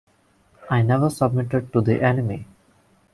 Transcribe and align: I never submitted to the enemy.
I 0.67 0.81
never 0.81 1.11
submitted 1.11 1.71
to 1.73 1.81
the 1.81 2.01
enemy. 2.01 2.47